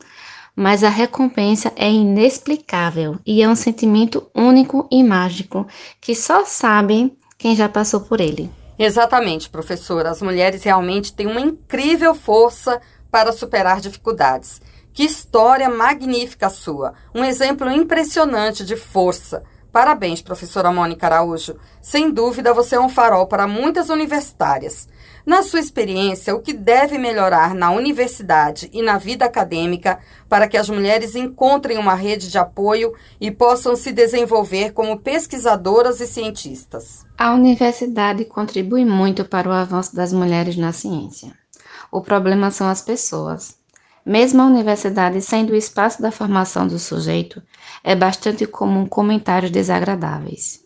mas 0.55 0.85
a 0.85 0.91
recompensa 0.91 1.73
é 1.75 1.91
inexplicável 1.91 3.17
e 3.25 3.43
é 3.43 3.49
um 3.49 3.57
sentimento 3.57 4.29
único 4.35 4.87
e 4.91 5.03
mágico 5.03 5.67
que 6.03 6.15
só 6.15 6.45
sabem 6.45 7.17
quem 7.39 7.57
já 7.57 7.67
passou 7.67 8.01
por 8.01 8.21
ele. 8.21 8.51
Exatamente, 8.79 9.49
professora. 9.49 10.11
As 10.11 10.21
mulheres 10.21 10.63
realmente 10.63 11.15
têm 11.15 11.27
uma 11.27 11.41
incrível 11.41 12.15
força 12.15 12.79
para 13.11 13.33
superar 13.33 13.81
dificuldades. 13.81 14.61
Que 14.99 15.05
história 15.05 15.71
magnífica 15.71 16.51
sua! 16.51 16.93
Um 17.15 17.23
exemplo 17.23 17.71
impressionante 17.71 18.65
de 18.65 18.75
força. 18.75 19.45
Parabéns, 19.71 20.21
professora 20.21 20.73
Mônica 20.73 21.07
Araújo. 21.07 21.55
Sem 21.81 22.11
dúvida, 22.11 22.53
você 22.53 22.75
é 22.75 22.81
um 22.81 22.89
farol 22.89 23.29
para 23.29 23.47
muitas 23.47 23.91
universitárias. 23.91 24.89
Na 25.25 25.45
sua 25.45 25.61
experiência, 25.61 26.35
o 26.35 26.41
que 26.41 26.53
deve 26.53 26.99
melhorar 26.99 27.55
na 27.55 27.71
universidade 27.71 28.69
e 28.73 28.83
na 28.83 28.99
vida 28.99 29.25
acadêmica 29.25 30.01
para 30.29 30.49
que 30.49 30.57
as 30.57 30.69
mulheres 30.69 31.15
encontrem 31.15 31.79
uma 31.79 31.95
rede 31.95 32.29
de 32.29 32.37
apoio 32.37 32.93
e 33.21 33.31
possam 33.31 33.77
se 33.77 33.93
desenvolver 33.93 34.73
como 34.73 34.99
pesquisadoras 34.99 36.01
e 36.01 36.09
cientistas? 36.09 37.07
A 37.17 37.33
universidade 37.35 38.25
contribui 38.25 38.85
muito 38.85 39.25
para 39.25 39.49
o 39.49 39.53
avanço 39.53 39.95
das 39.95 40.13
mulheres 40.13 40.57
na 40.57 40.73
ciência. 40.73 41.33
O 41.93 42.01
problema 42.01 42.51
são 42.51 42.69
as 42.69 42.83
pessoas. 42.83 43.58
Mesmo 44.09 44.41
a 44.41 44.47
universidade 44.47 45.21
sendo 45.21 45.53
o 45.53 45.55
espaço 45.55 46.01
da 46.01 46.11
formação 46.11 46.67
do 46.67 46.79
sujeito, 46.79 47.43
é 47.85 47.95
bastante 47.95 48.47
comum 48.47 48.87
comentários 48.87 49.51
desagradáveis. 49.51 50.65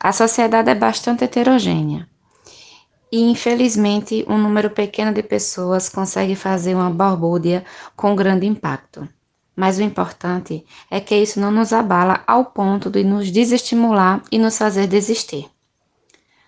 A 0.00 0.10
sociedade 0.10 0.68
é 0.68 0.74
bastante 0.74 1.22
heterogênea 1.22 2.08
e, 3.12 3.30
infelizmente, 3.30 4.26
um 4.28 4.36
número 4.36 4.70
pequeno 4.70 5.14
de 5.14 5.22
pessoas 5.22 5.88
consegue 5.88 6.34
fazer 6.34 6.74
uma 6.74 6.90
balbúrdia 6.90 7.64
com 7.94 8.16
grande 8.16 8.44
impacto. 8.44 9.08
Mas 9.54 9.78
o 9.78 9.82
importante 9.82 10.66
é 10.90 10.98
que 10.98 11.14
isso 11.14 11.38
não 11.38 11.52
nos 11.52 11.72
abala 11.72 12.24
ao 12.26 12.46
ponto 12.46 12.90
de 12.90 13.04
nos 13.04 13.30
desestimular 13.30 14.20
e 14.32 14.36
nos 14.36 14.58
fazer 14.58 14.88
desistir. 14.88 15.48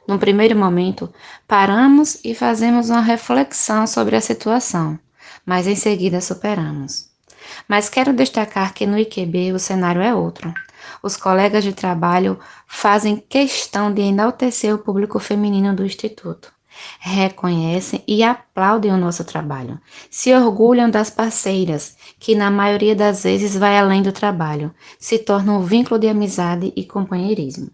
No 0.08 0.18
primeiro 0.18 0.58
momento, 0.58 1.08
paramos 1.46 2.18
e 2.24 2.34
fazemos 2.34 2.90
uma 2.90 3.00
reflexão 3.00 3.86
sobre 3.86 4.16
a 4.16 4.20
situação, 4.20 4.98
mas 5.46 5.66
em 5.66 5.76
seguida 5.76 6.20
superamos. 6.20 7.08
Mas 7.68 7.88
quero 7.88 8.12
destacar 8.12 8.74
que 8.74 8.86
no 8.86 8.98
IQB 8.98 9.52
o 9.52 9.58
cenário 9.58 10.02
é 10.02 10.14
outro. 10.14 10.52
Os 11.02 11.16
colegas 11.16 11.64
de 11.64 11.72
trabalho 11.72 12.38
fazem 12.66 13.16
questão 13.16 13.92
de 13.92 14.02
enaltecer 14.02 14.74
o 14.74 14.78
público 14.78 15.18
feminino 15.18 15.74
do 15.74 15.86
Instituto 15.86 16.56
reconhecem 16.98 18.02
e 18.06 18.22
aplaudem 18.22 18.92
o 18.92 18.96
nosso 18.96 19.24
trabalho. 19.24 19.80
Se 20.10 20.34
orgulham 20.34 20.90
das 20.90 21.10
parceiras, 21.10 21.96
que 22.18 22.34
na 22.34 22.50
maioria 22.50 22.94
das 22.94 23.24
vezes 23.24 23.56
vai 23.56 23.78
além 23.78 24.02
do 24.02 24.12
trabalho, 24.12 24.74
se 24.98 25.18
torna 25.18 25.52
um 25.52 25.64
vínculo 25.64 25.98
de 25.98 26.08
amizade 26.08 26.72
e 26.76 26.84
companheirismo. 26.84 27.70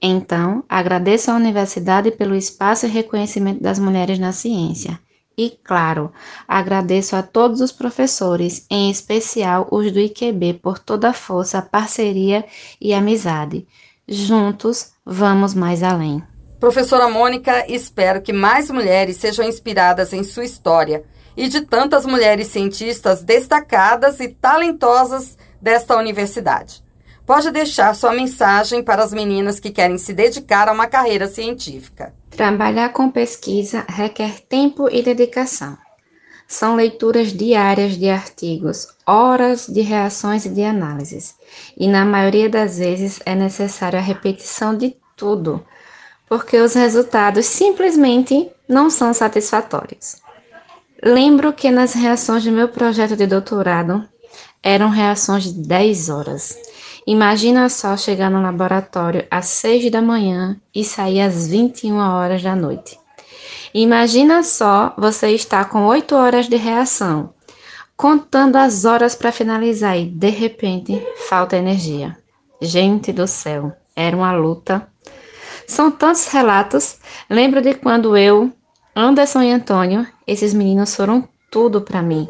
Então, 0.00 0.62
agradeço 0.68 1.30
à 1.30 1.34
universidade 1.34 2.10
pelo 2.10 2.34
espaço 2.34 2.86
e 2.86 2.90
reconhecimento 2.90 3.62
das 3.62 3.78
mulheres 3.78 4.18
na 4.18 4.32
ciência. 4.32 5.00
E, 5.38 5.50
claro, 5.50 6.10
agradeço 6.48 7.14
a 7.14 7.22
todos 7.22 7.60
os 7.60 7.70
professores, 7.70 8.64
em 8.70 8.90
especial 8.90 9.68
os 9.70 9.92
do 9.92 10.00
IQB, 10.00 10.54
por 10.62 10.78
toda 10.78 11.10
a 11.10 11.12
força, 11.12 11.60
parceria 11.60 12.44
e 12.80 12.94
amizade. 12.94 13.66
Juntos, 14.08 14.92
vamos 15.04 15.52
mais 15.52 15.82
além. 15.82 16.22
Professora 16.58 17.06
Mônica, 17.06 17.70
espero 17.70 18.22
que 18.22 18.32
mais 18.32 18.70
mulheres 18.70 19.18
sejam 19.18 19.46
inspiradas 19.46 20.14
em 20.14 20.24
sua 20.24 20.44
história 20.44 21.04
e 21.36 21.48
de 21.48 21.60
tantas 21.60 22.06
mulheres 22.06 22.46
cientistas 22.46 23.22
destacadas 23.22 24.20
e 24.20 24.28
talentosas 24.28 25.36
desta 25.60 25.98
universidade. 25.98 26.85
Pode 27.26 27.50
deixar 27.50 27.94
sua 27.94 28.12
mensagem 28.12 28.82
para 28.82 29.02
as 29.02 29.12
meninas 29.12 29.58
que 29.58 29.70
querem 29.70 29.98
se 29.98 30.12
dedicar 30.12 30.68
a 30.68 30.72
uma 30.72 30.86
carreira 30.86 31.26
científica. 31.26 32.14
Trabalhar 32.30 32.90
com 32.90 33.10
pesquisa 33.10 33.84
requer 33.88 34.40
tempo 34.40 34.88
e 34.90 35.02
dedicação. 35.02 35.76
São 36.46 36.76
leituras 36.76 37.32
diárias 37.32 37.96
de 37.98 38.08
artigos, 38.08 38.86
horas 39.04 39.66
de 39.66 39.80
reações 39.80 40.46
e 40.46 40.48
de 40.48 40.62
análises, 40.62 41.34
e 41.76 41.88
na 41.88 42.04
maioria 42.04 42.48
das 42.48 42.78
vezes 42.78 43.18
é 43.26 43.34
necessária 43.34 43.98
a 43.98 44.02
repetição 44.02 44.76
de 44.76 44.96
tudo 45.16 45.66
porque 46.28 46.58
os 46.58 46.74
resultados 46.74 47.46
simplesmente 47.46 48.50
não 48.68 48.90
são 48.90 49.14
satisfatórios. 49.14 50.16
Lembro 51.02 51.52
que 51.52 51.70
nas 51.70 51.94
reações 51.94 52.44
do 52.44 52.50
meu 52.50 52.68
projeto 52.68 53.16
de 53.16 53.26
doutorado 53.26 54.06
eram 54.62 54.88
reações 54.88 55.44
de 55.44 55.52
10 55.52 56.08
horas. 56.08 56.56
Imagina 57.06 57.68
só 57.68 57.96
chegar 57.96 58.30
no 58.30 58.42
laboratório 58.42 59.26
às 59.30 59.46
6 59.46 59.90
da 59.90 60.02
manhã 60.02 60.60
e 60.74 60.82
sair 60.82 61.20
às 61.20 61.46
21 61.46 61.96
horas 61.96 62.42
da 62.42 62.56
noite. 62.56 62.98
Imagina 63.72 64.42
só 64.42 64.94
você 64.98 65.30
estar 65.30 65.68
com 65.68 65.86
8 65.86 66.14
horas 66.14 66.48
de 66.48 66.56
reação, 66.56 67.32
contando 67.96 68.56
as 68.56 68.84
horas 68.84 69.14
para 69.14 69.30
finalizar 69.30 69.96
e 69.96 70.06
de 70.06 70.30
repente 70.30 71.00
falta 71.28 71.56
energia. 71.56 72.16
Gente 72.60 73.12
do 73.12 73.26
céu, 73.26 73.72
era 73.94 74.16
uma 74.16 74.32
luta 74.32 74.88
são 75.66 75.90
tantos 75.90 76.26
relatos. 76.28 76.98
Lembro 77.28 77.60
de 77.60 77.74
quando 77.74 78.16
eu, 78.16 78.52
Anderson 78.94 79.42
e 79.42 79.52
Antônio, 79.52 80.06
esses 80.26 80.54
meninos 80.54 80.94
foram 80.94 81.28
tudo 81.50 81.80
para 81.80 82.02
mim. 82.02 82.28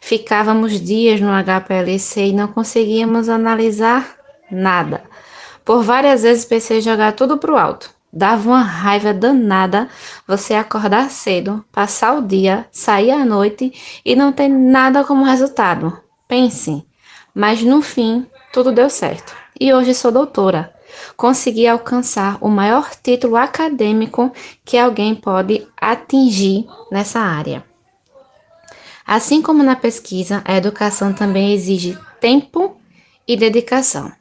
Ficávamos 0.00 0.80
dias 0.80 1.20
no 1.20 1.28
HPLC 1.28 2.28
e 2.28 2.32
não 2.32 2.48
conseguíamos 2.48 3.28
analisar 3.28 4.17
nada. 4.50 5.02
Por 5.64 5.82
várias 5.82 6.22
vezes 6.22 6.44
pensei 6.44 6.78
em 6.78 6.82
jogar 6.82 7.12
tudo 7.12 7.38
pro 7.38 7.56
alto. 7.56 7.90
Dava 8.12 8.48
uma 8.48 8.62
raiva 8.62 9.12
danada 9.12 9.88
você 10.26 10.54
acordar 10.54 11.10
cedo, 11.10 11.64
passar 11.70 12.14
o 12.16 12.22
dia, 12.22 12.66
sair 12.70 13.10
à 13.10 13.24
noite 13.24 13.72
e 14.04 14.16
não 14.16 14.32
ter 14.32 14.48
nada 14.48 15.04
como 15.04 15.24
resultado. 15.24 16.00
Pense. 16.26 16.84
Mas 17.34 17.62
no 17.62 17.82
fim, 17.82 18.26
tudo 18.52 18.72
deu 18.72 18.88
certo. 18.88 19.36
E 19.60 19.72
hoje 19.74 19.94
sou 19.94 20.10
doutora 20.10 20.72
consegui 21.16 21.66
alcançar 21.66 22.38
o 22.40 22.48
maior 22.48 22.90
título 22.94 23.36
acadêmico 23.36 24.32
que 24.64 24.76
alguém 24.76 25.14
pode 25.14 25.66
atingir 25.76 26.66
nessa 26.90 27.20
área. 27.20 27.64
Assim 29.06 29.40
como 29.40 29.62
na 29.62 29.74
pesquisa, 29.74 30.42
a 30.44 30.56
educação 30.56 31.12
também 31.12 31.54
exige 31.54 31.98
tempo 32.20 32.76
e 33.26 33.36
dedicação. 33.36 34.12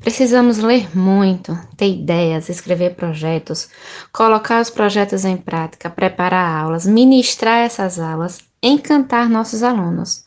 Precisamos 0.00 0.58
ler 0.58 0.96
muito, 0.96 1.58
ter 1.76 1.88
ideias, 1.88 2.48
escrever 2.48 2.94
projetos, 2.94 3.68
colocar 4.12 4.60
os 4.60 4.70
projetos 4.70 5.24
em 5.24 5.36
prática, 5.36 5.90
preparar 5.90 6.62
aulas, 6.62 6.86
ministrar 6.86 7.60
essas 7.60 7.98
aulas, 7.98 8.40
encantar 8.62 9.28
nossos 9.28 9.62
alunos, 9.62 10.24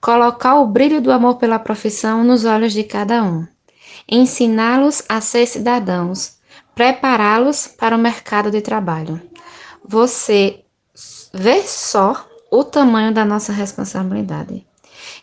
colocar 0.00 0.56
o 0.56 0.66
brilho 0.66 1.00
do 1.00 1.12
amor 1.12 1.36
pela 1.36 1.58
profissão 1.58 2.24
nos 2.24 2.44
olhos 2.44 2.72
de 2.72 2.84
cada 2.84 3.22
um 3.22 3.46
ensiná-los 4.08 5.02
a 5.08 5.20
ser 5.20 5.46
cidadãos, 5.46 6.36
prepará-los 6.74 7.66
para 7.66 7.96
o 7.96 7.98
mercado 7.98 8.50
de 8.50 8.60
trabalho. 8.60 9.20
Você 9.84 10.64
vê 11.32 11.62
só 11.62 12.26
o 12.50 12.64
tamanho 12.64 13.12
da 13.12 13.24
nossa 13.24 13.52
responsabilidade. 13.52 14.66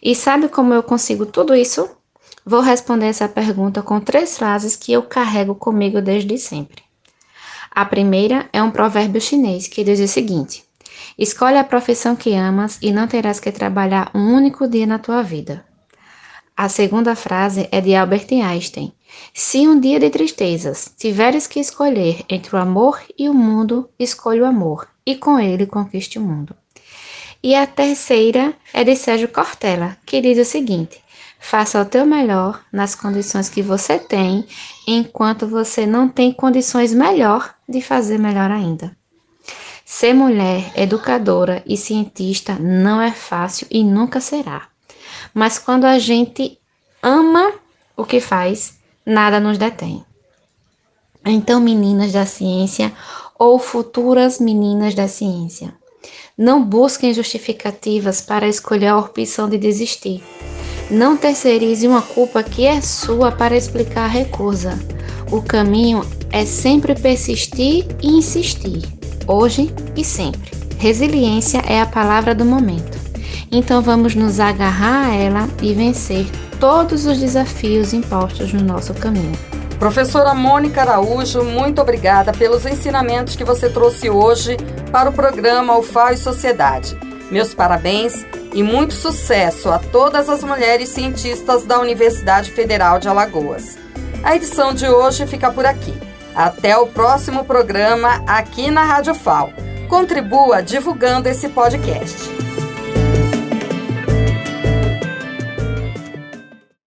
E 0.02 0.15
sabe 0.15 0.50
como 0.50 0.74
eu 0.74 0.84
consigo 0.84 1.26
tudo 1.26 1.56
isso? 1.56 1.89
Vou 2.45 2.60
responder 2.60 3.06
essa 3.08 3.29
pergunta 3.29 3.82
com 3.82 4.01
três 4.01 4.38
frases 4.38 4.75
que 4.75 4.91
eu 4.91 5.03
carrego 5.03 5.56
comigo 5.56 6.01
desde 6.01 6.38
sempre. 6.38 6.84
A 7.71 7.86
primeira 7.86 8.49
é 8.51 8.62
um 8.62 8.69
provérbio 8.69 9.21
chinês 9.21 9.65
que 9.67 9.84
diz 9.84 9.99
o 9.99 10.08
seguinte: 10.08 10.63
Escolhe 11.17 11.58
a 11.58 11.63
profissão 11.63 12.15
que 12.15 12.34
amas 12.34 12.77
e 12.82 12.91
não 12.91 13.08
terás 13.08 13.39
que 13.39 13.51
trabalhar 13.51 14.12
um 14.13 14.34
único 14.34 14.67
dia 14.67 14.86
na 14.86 14.99
tua 14.99 15.23
vida. 15.23 15.65
A 16.56 16.67
segunda 16.69 17.15
frase 17.15 17.67
é 17.71 17.82
de 17.82 17.95
Albert 17.95 18.27
Einstein. 18.32 18.93
Se 19.34 19.67
um 19.67 19.79
dia 19.79 19.99
de 19.99 20.10
tristezas 20.10 20.93
tiveres 20.97 21.47
que 21.47 21.60
escolher 21.60 22.23
entre 22.29 22.56
o 22.56 22.60
amor 22.60 23.01
e 23.17 23.29
o 23.29 23.34
mundo, 23.34 23.89
escolha 23.97 24.43
o 24.43 24.45
amor, 24.45 24.88
e 25.06 25.15
com 25.15 25.39
ele 25.39 25.65
conquiste 25.65 26.19
o 26.19 26.21
mundo. 26.21 26.56
E 27.41 27.56
a 27.56 27.65
terceira 27.65 28.53
é 28.73 28.84
de 28.84 28.95
Sérgio 28.95 29.29
Cortella, 29.29 29.97
que 30.06 30.21
diz 30.21 30.38
o 30.38 30.45
seguinte: 30.45 31.01
Faça 31.45 31.82
o 31.82 31.86
teu 31.86 32.06
melhor 32.06 32.63
nas 32.71 32.95
condições 32.95 33.49
que 33.49 33.62
você 33.62 33.99
tem, 33.99 34.47
enquanto 34.88 35.45
você 35.45 35.86
não 35.86 36.08
tem 36.08 36.32
condições 36.32 36.93
melhor 36.93 37.53
de 37.67 37.82
fazer 37.82 38.17
melhor 38.17 38.49
ainda. 38.49 38.95
Ser 39.86 40.13
mulher, 40.13 40.71
educadora 40.73 41.62
e 41.67 41.75
cientista 41.75 42.53
não 42.56 42.99
é 43.01 43.12
fácil 43.12 43.67
e 43.69 43.84
nunca 43.84 44.21
será. 44.21 44.69
Mas 45.34 45.60
quando 45.60 45.84
a 45.84 45.99
gente 45.99 46.58
ama 47.03 47.51
o 47.95 48.06
que 48.06 48.21
faz, 48.21 48.79
nada 49.06 49.38
nos 49.38 49.58
detém. 49.58 50.03
Então, 51.25 51.60
meninas 51.60 52.13
da 52.13 52.25
ciência 52.25 52.91
ou 53.38 53.60
futuras 53.60 54.39
meninas 54.39 54.95
da 54.95 55.10
ciência, 55.10 55.75
não 56.38 56.63
busquem 56.63 57.13
justificativas 57.13 58.21
para 58.21 58.47
escolher 58.47 58.88
a 58.88 58.97
opção 58.97 59.49
de 59.49 59.58
desistir. 59.58 60.23
Não 60.89 61.17
terceirize 61.17 61.88
uma 61.88 62.02
culpa 62.02 62.43
que 62.43 62.65
é 62.65 62.82
sua 62.82 63.32
para 63.32 63.56
explicar 63.56 64.06
a 64.06 64.08
recusa. 64.08 64.78
O 65.32 65.41
caminho 65.41 66.06
é 66.32 66.46
sempre 66.46 66.93
persistir 66.93 67.86
e 68.02 68.17
insistir, 68.17 68.82
hoje 69.28 69.74
e 69.96 70.04
sempre. 70.04 70.52
Resiliência 70.78 71.62
é 71.65 71.80
a 71.80 71.86
palavra 71.86 72.36
do 72.36 72.46
momento. 72.46 72.98
Então 73.52 73.82
vamos 73.82 74.15
nos 74.15 74.39
agarrar 74.39 75.08
a 75.08 75.15
ela 75.15 75.50
e 75.62 75.74
vencer 75.74 76.26
todos 76.60 77.06
os 77.06 77.17
desafios 77.19 77.93
impostos 77.93 78.52
no 78.52 78.62
nosso 78.62 78.93
caminho. 78.93 79.38
Professora 79.80 80.34
Mônica 80.34 80.82
Araújo, 80.82 81.43
muito 81.43 81.82
obrigada 81.82 82.32
pelos 82.32 82.65
ensinamentos 82.65 83.36
que 83.36 83.43
você 83.43 83.69
trouxe 83.69 84.10
hoje 84.10 84.58
para 84.91 85.10
o 85.10 85.13
programa 85.13 85.78
UFAO 85.78 86.13
e 86.13 86.17
Sociedade. 86.17 86.98
Meus 87.30 87.54
parabéns 87.54 88.26
e 88.54 88.62
muito 88.62 88.94
sucesso 88.94 89.70
a 89.70 89.80
todas 89.80 90.30
as 90.30 90.44
mulheres 90.44 90.89
cientistas 90.89 91.63
da 91.63 91.80
Universidade 91.80 92.52
Federal 92.52 93.00
de 93.00 93.08
Alagoas. 93.08 93.78
A 94.24 94.36
edição 94.36 94.74
de 94.74 94.88
hoje 94.88 95.28
fica 95.28 95.52
por 95.52 95.66
aqui. 95.66 95.94
Até 96.36 96.78
o 96.78 96.88
próximo 96.88 97.44
programa 97.44 98.24
aqui 98.26 98.72
na 98.72 98.84
Rádio 98.84 99.13
FAO. 99.13 99.52
Contribua 99.89 100.62
divulgando 100.62 101.30
esse 101.30 101.50
podcast. 101.50 102.32